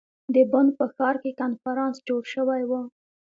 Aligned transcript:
د 0.33 0.35
بن 0.51 0.67
په 0.77 0.85
ښار 0.95 1.15
کې 1.23 1.31
کنفرانس 1.41 1.95
جوړ 2.07 2.21
شوی 2.33 2.61
ؤ. 2.79 2.81